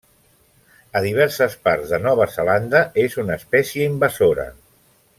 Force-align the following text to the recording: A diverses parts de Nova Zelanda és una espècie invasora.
A 0.99 1.03
diverses 1.07 1.57
parts 1.69 1.93
de 1.95 1.99
Nova 2.07 2.27
Zelanda 2.39 2.81
és 3.07 3.21
una 3.27 3.39
espècie 3.43 3.87
invasora. 3.95 4.49